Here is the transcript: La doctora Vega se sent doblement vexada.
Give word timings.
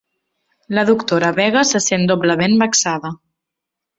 La 0.77 0.83
doctora 0.89 1.29
Vega 1.39 1.63
se 1.73 1.83
sent 1.89 2.09
doblement 2.13 2.57
vexada. 2.65 3.15